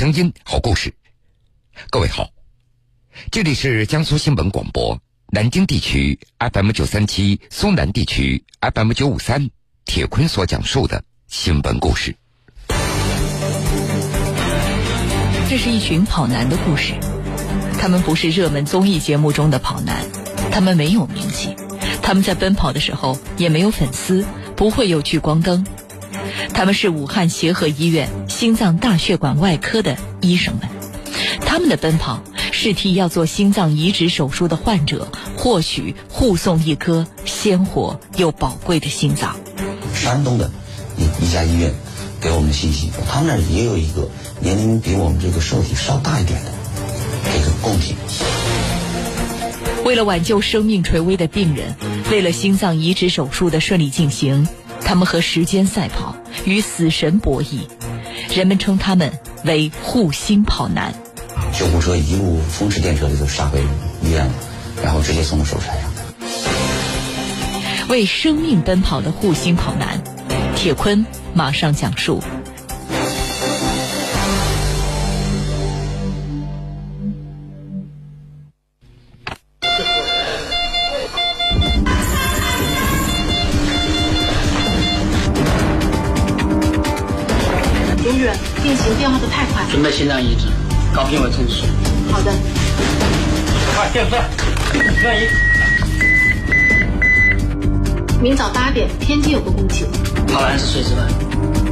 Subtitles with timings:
[0.00, 0.94] 声音，好故事。
[1.90, 2.30] 各位好，
[3.30, 4.98] 这里是江苏新闻广播
[5.28, 9.50] 南京地区 FM 九三七，苏南地区 FM 九五三。
[9.84, 12.16] 铁坤所讲述的新闻故事。
[15.50, 16.94] 这是一群跑男的故事。
[17.78, 20.02] 他们不是热门综艺节目中的跑男，
[20.50, 21.54] 他们没有名气，
[22.00, 24.24] 他们在奔跑的时候也没有粉丝，
[24.56, 25.66] 不会有聚光灯。
[26.52, 30.68] 他们是武汉协和医院心脏大血管外科的医生们，
[31.46, 32.22] 他们的奔跑
[32.52, 39.36] 是替要做心脏移植手术的患者或许护送一颗鲜活又宝贵的心脏。
[39.94, 40.50] 山东的
[40.96, 41.72] 一一家医院
[42.20, 44.08] 给我们的信息，他们那儿也有一个
[44.40, 46.52] 年龄比我们这个受体稍大一点的
[47.32, 47.94] 这个供体。
[49.84, 51.74] 为了挽救生命垂危的病人，
[52.10, 54.46] 为了心脏移植手术的顺利进行。
[54.90, 57.60] 他们和时间赛跑，与死神博弈，
[58.34, 59.12] 人们称他们
[59.44, 60.92] 为护心跑男。
[61.56, 63.60] 救护车一路风驰电掣的就杀回
[64.02, 64.32] 医院了，
[64.82, 65.92] 然后直接送到手术台上。
[67.88, 70.02] 为生命奔跑的护心跑男，
[70.56, 72.20] 铁坤马上讲述。
[89.80, 90.44] 准备心脏移植，
[90.94, 91.62] 高评委通知。
[92.12, 92.30] 好的。
[93.74, 94.30] 快电钻，
[95.00, 95.26] 转移。
[98.20, 99.90] 明早八点，天津有个共情。
[100.26, 101.08] 跑男是谁值班？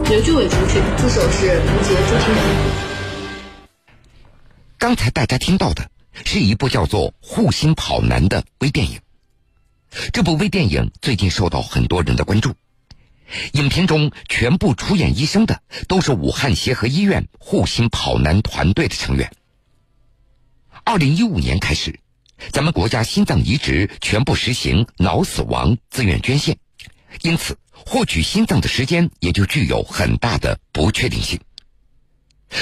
[0.09, 2.41] 刘俊伟出去，助手是吴杰、朱婷梅。
[4.79, 5.91] 刚才大家听到的
[6.25, 8.99] 是一部叫做《护心跑男》的微电影。
[10.15, 12.55] 这部微电影最近受到很多人的关注。
[13.53, 19.31] 影片中全部出演医生的都是武汉协和医院护心跑男团队的成员。
[20.85, 22.01] 二零一五年开始，
[22.53, 26.57] 咱们国家心脏移植全部实行脑死亡自愿捐献，
[27.23, 31.39] 因此获取心脏的时间也就具有很大的不确定性。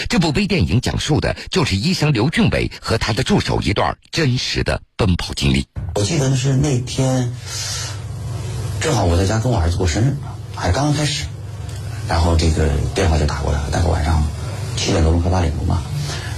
[0.08, 5.68] 这部微电影讲述的就是医生刘俊伟和他的助手一段真实的奔跑经历。
[5.94, 7.32] 我记得是那天，
[8.80, 10.16] 正好我在家跟我儿子过生日。
[10.56, 11.26] 还刚刚开始，
[12.08, 14.26] 然后这个电话就打过来了，大概晚上
[14.76, 15.82] 七点多钟快八点钟吧，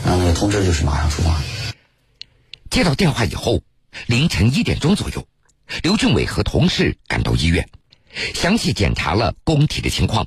[0.04, 1.40] 然后那个通知就是马上出发。
[2.68, 3.62] 接到电话以后，
[4.06, 5.26] 凌晨一点钟左右，
[5.82, 7.68] 刘俊伟和同事赶到医院，
[8.34, 10.26] 详细检查了宫体的情况，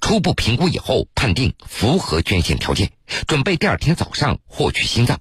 [0.00, 2.92] 初步评估以后判定符合捐献条件，
[3.26, 5.18] 准备第二天早上获取心脏。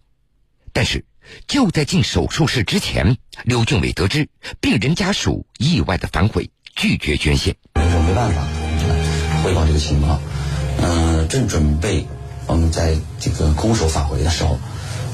[0.73, 1.05] 但是
[1.47, 6.51] 就在进手术室之前，刘俊伟得知病人家属意外的反悔。
[6.75, 7.57] 拒绝捐献，
[8.19, 8.43] 我说没办法，
[9.43, 10.19] 汇报这个情况。
[10.81, 12.05] 嗯，正准备
[12.47, 14.59] 我们在这个空手返回的时候，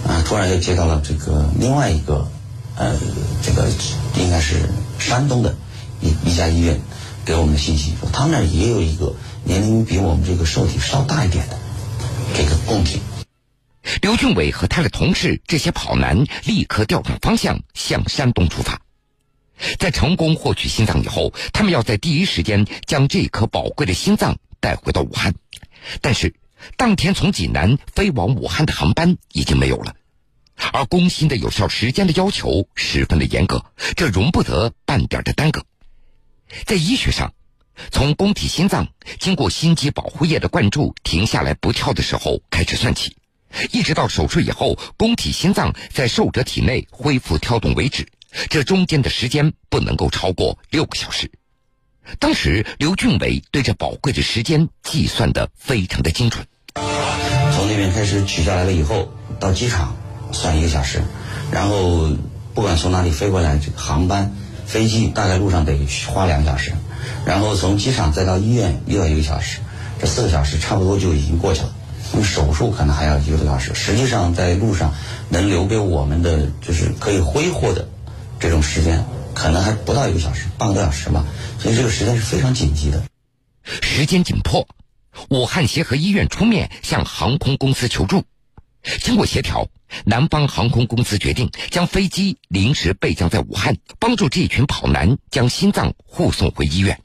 [0.08, 2.28] 啊，突然又接到了这个另外一个，
[2.76, 2.96] 呃，
[3.44, 3.68] 这个
[4.18, 5.56] 应该是山东的
[6.02, 6.80] 一一家医院
[7.24, 11.58] 给我们的信息，说他们那儿也有一个年龄比我们这个受体稍大一点的
[12.36, 13.00] 这个供体。
[14.02, 18.80] 刘俊伟和他的同事这些跑男立刻调转方向向山东出发。
[19.80, 25.34] 在成功获取心脏以后，他们要在第一时间将这颗宝贵的心脏带回到武汉。
[26.02, 26.34] 但是，
[26.78, 29.96] 当天从济南飞往武汉的航班已经没有了，
[30.74, 33.64] 而工心的有效时间的要求十分的严格，
[33.96, 35.64] 这容不得半点的耽搁。
[36.66, 37.34] 在医学上，
[37.92, 38.88] 从供体心脏
[39.20, 43.16] 经过心肌保护液的灌注停下来不跳的时候开始算起，
[43.72, 48.08] 一直到手术以后供体心脏在受者体内恢复跳动为止。
[48.50, 51.32] 这中间的时间不能够超过六个小时。
[52.20, 56.46] 当时刘俊伟对这宝贵的时间计算的非常的精准。
[56.76, 59.10] 从那边开始取下来了以后，
[59.40, 59.96] 到机场
[60.32, 61.02] 算一个小时，
[61.52, 62.10] 然后
[62.54, 65.76] 不管从哪里飞过来，这个航班、飞机大概路上得
[66.08, 66.74] 花两个小时，
[67.26, 69.60] 然后从机场再到医院又要一个小时，
[70.00, 71.74] 这四个小时差不多就已经过去了。
[72.14, 73.74] 那手术可能还要一个多小时。
[73.74, 74.94] 实际上在路上
[75.30, 77.88] 能留给我们的就是可以挥霍的。
[78.46, 79.04] 这种时间
[79.34, 81.26] 可能还不到一个小时，半个多小时吧，
[81.58, 83.04] 所以这个时间是非常紧急的。
[83.64, 84.68] 时间紧迫，
[85.32, 88.24] 武汉协和医院出面向航空公司求助。
[89.02, 89.68] 经过协调，
[90.06, 97.02] 南方航空公司决定将飞机临时备降在武汉，帮助这群跑男将心脏护送回医院。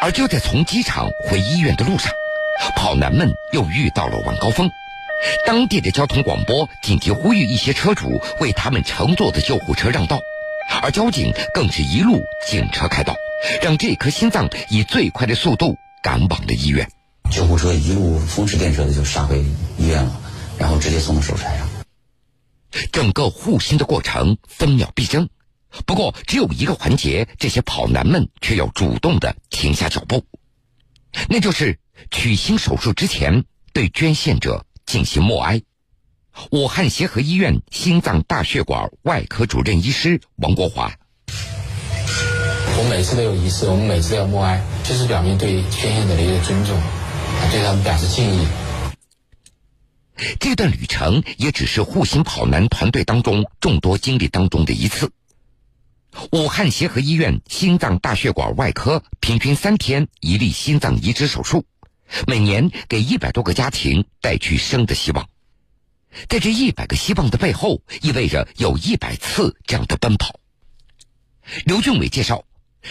[0.00, 2.12] 而就在从机场回医院的路上，
[2.76, 4.70] 跑男们又遇到了晚高峰。
[5.46, 10.20] 当地的交通广播紧急呼吁一些车主为他们乘坐的救护车让道，
[10.82, 13.14] 而交警更是一路警车开道，
[13.62, 16.88] 让这颗心脏以最快的速度赶往了医院。
[17.30, 19.44] 救护车一路风驰电掣的就杀回
[19.76, 20.20] 医院了，
[20.58, 21.68] 然后直接送到手术台上。
[22.92, 25.28] 整个护心的过程分秒必争，
[25.84, 30.24] 不过只有一个环节，这些跑男们却要主动的停下脚步，
[31.28, 31.78] 那就是
[32.10, 35.60] 取心手术之前对捐献者进行默哀。
[36.50, 40.90] 武汉协和医院心脏大血管外科主任医师王国华：
[41.26, 46.80] 我每次都有仪式，我们每次都要默哀，就是表明对捐献者的一个尊重，
[47.50, 48.46] 对他们表示敬意。
[50.40, 55.12] 这段旅程也只是护心跑男团队当中众多经历当中的一次。
[56.32, 61.66] 武汉协和医院心脏大血管外科平均三天一例心脏移植手术，
[62.26, 65.28] 每年给一百多个家庭带去生的希望。
[66.28, 70.40] 在这一百个希望的背后，意味着有一百次这样的奔跑。
[71.64, 72.44] 刘俊伟介绍，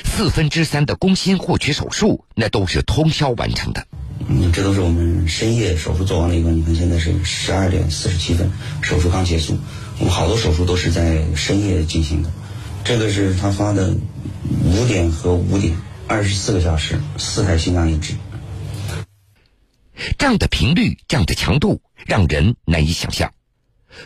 [0.04, 3.88] 四分之三的工薪获取手术，那都是通宵完成的。
[4.30, 9.58] 嗯，这都是我们深夜手术做完了以后，你看现在是十二点四十七分，手术刚结束。
[10.00, 12.32] 我们好多手术都是在深夜进行的。
[12.84, 13.96] 这个是他发的
[14.64, 15.76] 五点和五点，
[16.08, 18.14] 二十四个小时，四台心脏移植。
[20.18, 23.34] 这样的频率，这样的强度，让人难以想象。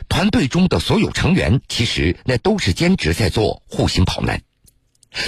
[0.07, 4.41] 团队中的所有成员，其实那都是兼职在做护心跑男。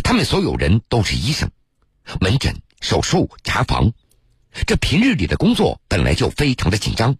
[0.03, 1.51] 他们所有人都是医生，
[2.21, 3.91] 门诊、手术、查房。
[4.65, 7.17] 这平日里的工作本来就非常的紧张，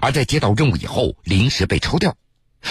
[0.00, 2.16] 而在接到任务以后临时被抽调，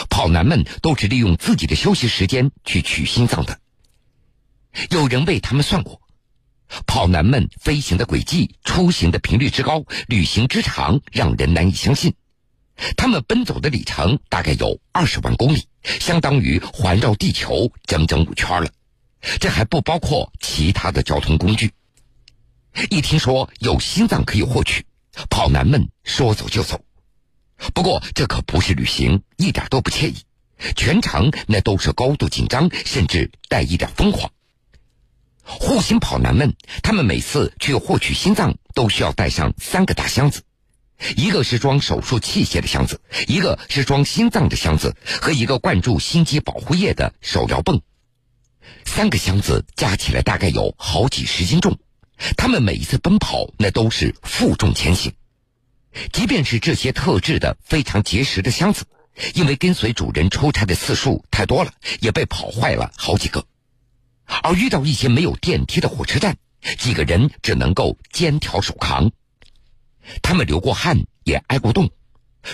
[0.10, 3.60] 跑男们都是利用自己的休息时间去取心脏的。
[4.90, 6.01] 有人为他们算过，
[6.86, 12.14] 跑男们飞行的轨迹、出行的频率之高、旅行之长，让人难以相信。
[12.98, 18.70] 他们奔走的里程大概有二十万公里，相当于环绕地球整整五圈了。
[19.40, 21.72] 这还不包括其他的交通工具。
[22.90, 24.86] 一听说有心脏可以获取，
[25.30, 26.84] 跑男们说走就走。
[27.74, 30.16] 不过这可不是旅行，一点都不惬意。
[30.76, 34.32] 全程那都是高度紧张，甚至带一点疯狂。
[35.44, 40.44] 护心跑男们，他们每次去获取心脏都需要带上三个大箱子，
[41.16, 47.82] 一个是装手术器械的箱子，一个是装心脏的箱子，和一个灌注心肌保护液的手摇泵。
[48.86, 51.78] 三个箱子加起来大概有好几十斤重。
[52.38, 55.14] 他们每一次奔跑，那都是负重前行。
[56.14, 58.86] 即便是这些特制的、非常结实的箱子，
[59.34, 63.44] 因为跟随主人出差的次数太多了，也被跑坏了好几个。
[64.26, 66.38] 而遇到一些没有电梯的火车站，
[66.78, 69.12] 几个人只能够肩挑手扛。
[70.22, 71.90] 他们流过汗，也挨过冻。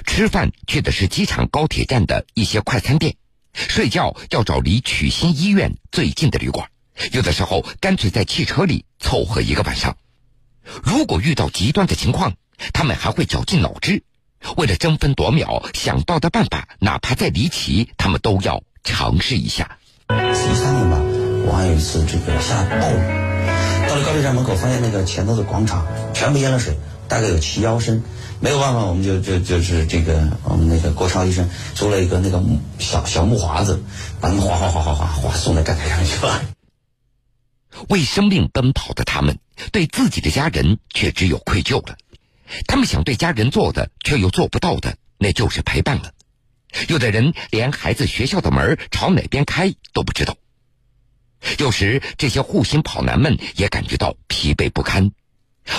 [0.06, 3.16] 吃饭去的是机场、高铁站的一些快餐店，
[3.54, 6.70] 睡觉要找离曲心医院最近的旅馆。
[7.12, 9.96] 有的时候干脆在汽车里凑合一个晚上。
[10.84, 12.34] 如果遇到极端的情况，
[12.74, 14.04] 他们还会绞尽脑汁，
[14.58, 19.78] 为了争分夺秒想到的办法，哪怕再离奇，他们都要尝试一下。
[20.10, 21.02] 一三年吧，
[21.48, 26.76] 我还有一次这个下暴雨，到了高铁站门口，发现那个前头的广场全部淹了水，
[27.08, 28.04] 大概有齐腰深。
[28.40, 32.44] 没有办法，我们就就就是这个我们那个郭超医生租了一个那个
[32.80, 33.82] 小小木筏子，
[34.20, 36.42] 把他们哗哗哗哗哗哗送到站台上去了。
[37.88, 39.40] 为生命奔跑的他们，
[39.72, 41.96] 对自己的家人却只有愧疚了。
[42.68, 46.12] 他们想对家人做的，却又做不到的，那就是陪伴了。
[46.90, 50.36] 有的人连孩子学校的门朝哪边开都不知道。
[51.60, 55.12] 有时，这些护心跑男们也感觉到疲惫不堪，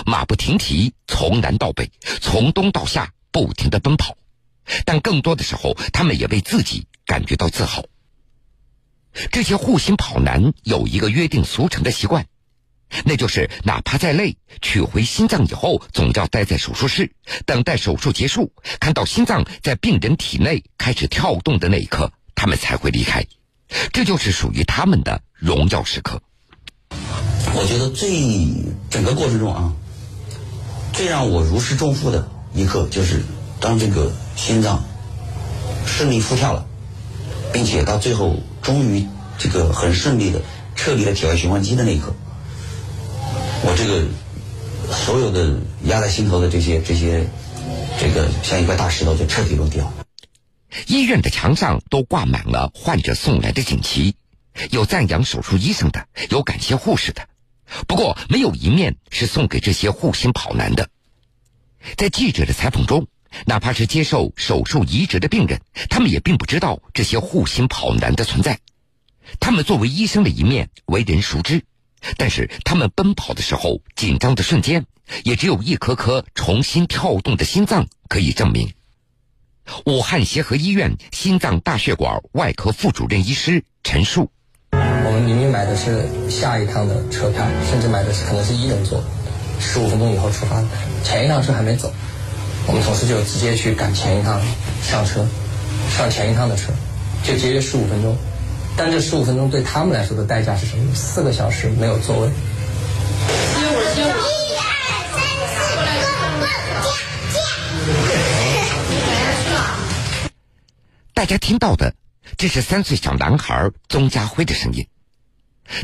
[0.07, 4.17] 马不停蹄，从南到北，从东到夏，不停的奔跑。
[4.85, 7.85] 但更多的时候，他们也为自己感觉到自豪。
[9.33, 12.27] 这些护心跑男有一个约定俗成的习惯，
[13.05, 17.11] 那就是哪怕再累，取回心脏以后，总要待在手术室，
[17.47, 23.27] 等待手术结束，看到心脏在病人体内开始跳动的那一刻，他们才会离开。
[23.93, 26.21] 这就是属于他们的荣耀时刻。
[27.55, 28.47] 我觉得最
[28.91, 29.73] 整个过程中啊，
[30.93, 33.23] 最让我如释重负的一刻，就是
[33.61, 34.85] 当这个心脏
[35.87, 36.67] 顺利复跳了，
[37.53, 38.37] 并且到最后。
[38.61, 39.07] 终于，
[39.39, 40.43] 这个很顺利的
[40.77, 42.13] 撤离了体外循环机的那一刻，
[43.63, 44.05] 我这个
[44.93, 47.27] 所有的压在心头的这些这些，
[47.99, 49.91] 这个像一块大石头就彻底落地了。
[50.87, 54.17] 医院的墙上都挂满了患者送来的锦旗，
[54.71, 57.29] 有赞扬手术医生的，有感谢护士的，
[57.87, 60.89] 不过没有一面是送给这些护心跑男的。
[61.97, 63.07] 在记者的采访中。
[63.45, 65.61] 哪怕是接受手术移植的病人，
[65.91, 68.59] 他们也并不知道这些护心跑男的存在。
[69.39, 71.63] 他们作为医生的一面为人熟知，
[72.17, 74.87] 但是他们奔跑的时候紧张的瞬间，
[75.25, 78.73] 也只有一颗颗重新跳动的心脏可以证明。
[79.85, 84.31] 武汉协和医院心脏大血管外科副主任医师陈述
[84.73, 89.03] ：“我们明明买的是下一趟的车票，甚至买的是可能是一等座，
[89.61, 90.67] 十五分钟以后出发的，
[91.03, 91.93] 前一趟车还没走，
[92.67, 94.41] 我们同事就直接去赶前一趟
[94.83, 95.27] 上车，
[95.97, 96.73] 上前一趟的车，
[97.23, 98.17] 就节约十五分钟。
[98.77, 100.95] 但这十五分钟对他们来说的代价是什么？
[100.95, 102.31] 四个小时没有座位。”
[111.29, 111.95] 家听到的，
[112.39, 114.87] 这是三岁小男孩宗家辉的声音。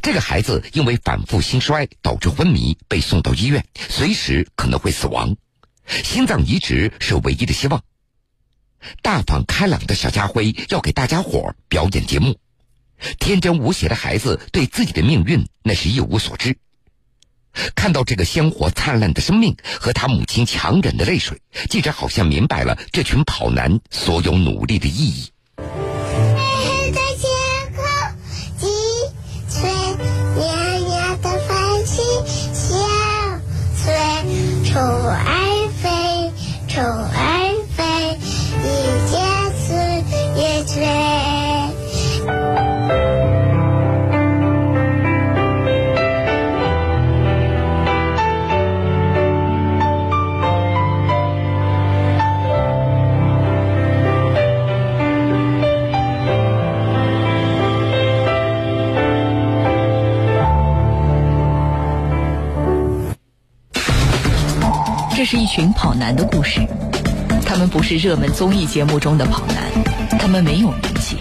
[0.03, 5.37] 这个孩子因为反复心衰导致昏迷，被送到医院，随时可能会死亡。
[5.87, 7.83] 心脏移植是唯一的希望。
[9.03, 12.39] 大方开朗的小家辉要给大家伙表演节目。
[13.19, 16.57] 天真无邪的孩子对自己的命运那是一无所知。
[17.75, 25.29] 看到这个鲜活灿烂的生命和他母亲强忍的泪水，记者好像明白了这群跑男所有努力的意义。
[65.55, 66.67] 群跑男的故事，
[67.47, 71.17] 他们不是热门综艺节目中的跑男，他们没有名气，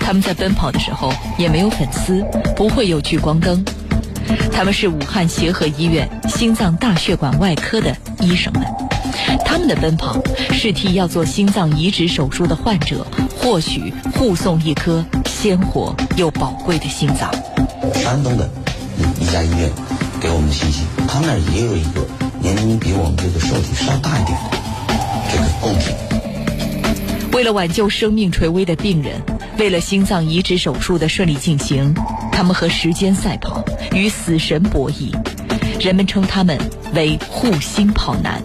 [0.00, 2.20] 他们在奔跑的时候也没有粉丝，
[2.56, 3.64] 不会有聚光灯，
[4.50, 8.64] 他们是武汉协和医院心脏大血管外科的医生们，
[9.44, 13.06] 他们的奔跑是替要做心脏移植手术的患者
[13.38, 17.32] 或许护送一颗鲜活又宝贵的心脏。
[17.94, 18.50] 山东的
[19.20, 19.70] 一家医院
[20.20, 22.04] 给我们的信息，他那儿也有一个。
[22.40, 24.56] 年龄比我们这个受体稍大一点的，
[25.30, 25.94] 这个供体。
[27.32, 29.20] 为了挽救生命垂危的病人，
[29.58, 31.94] 为了心脏移植手术的顺利进行，
[32.32, 35.14] 他们和时间赛跑，与死神博弈。
[35.80, 36.58] 人们称他们
[36.94, 38.42] 为“护心跑男”。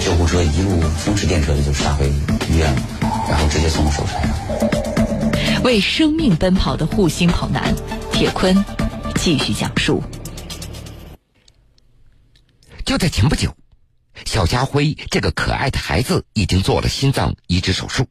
[0.00, 2.08] 救护车一路风驰电掣的就杀回
[2.50, 2.82] 医院了，
[3.30, 5.62] 然后直接送到手术台上。
[5.62, 7.74] 为生命奔跑的护心跑男，
[8.12, 8.64] 铁坤
[9.14, 10.02] 继续讲述。
[12.84, 13.56] 就在前不久，
[14.26, 18.06] 小家辉这个可爱的孩子已经做了心脏移植手术，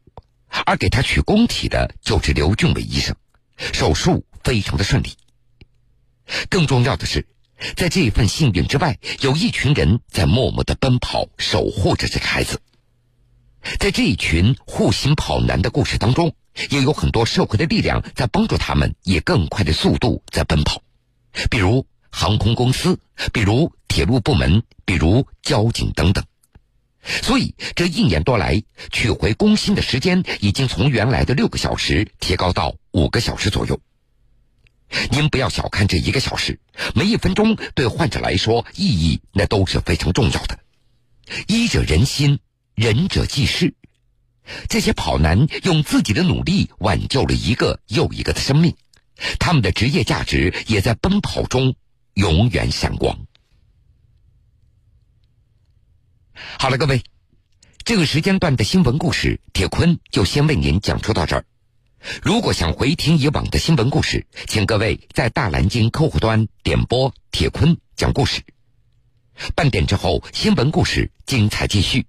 [0.65, 3.15] 而给他取供体的就是刘俊伟医生，
[3.57, 5.15] 手术非常的顺利。
[6.49, 7.27] 更重要的是，
[7.75, 12.59] 在这一份幸运之外，有一群人在默默的奔跑，守护着这个孩子。
[13.79, 16.35] 在这一群护心跑男的故事当中，
[16.71, 20.81] 也有很多社会的力量在帮助他们以更快的速度在奔跑，
[21.51, 22.97] 比如航空公司，
[23.33, 23.73] 比如。
[23.93, 26.25] 铁路部门，比如交警等等，
[27.21, 33.79] 所以这一年多来，取回工薪的时间已经从原来的六个小时提高到五个小时左右。
[35.11, 36.59] 您不要小看这一个小时，
[36.95, 40.57] 每一分钟对患者来说意义那都是非常重要的。
[41.45, 42.39] 医者仁心，
[42.73, 43.75] 仁者济世。
[44.69, 48.75] 这些跑男用自己的努力挽救了一个又一个的生命，
[49.37, 51.75] 他们的职业价值也在奔跑中
[52.13, 53.25] 永远闪光。
[56.59, 57.03] 好了，各位，
[57.83, 61.45] 这个时间段的新闻故事，铁坤就先为您讲述到这儿。
[62.21, 68.43] 如果想回听以往的新闻故事，请各位在大蓝鲸客户端点播铁坤讲故事。
[69.55, 72.05] 半点之后，新闻故事精彩继续。